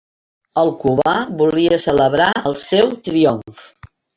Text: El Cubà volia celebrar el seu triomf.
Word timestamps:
El 0.61 0.71
Cubà 0.83 1.13
volia 1.43 1.79
celebrar 1.85 2.31
el 2.53 2.59
seu 2.65 2.93
triomf. 3.11 3.65